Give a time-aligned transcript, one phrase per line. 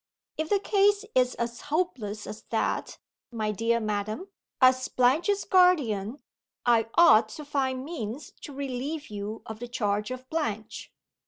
[0.39, 2.97] '""If the case is as hopeless as that,
[3.31, 6.23] my dear Madam as Blanche's guardian,
[6.65, 10.91] I ought to find means to relieve you of the charge of Blanche."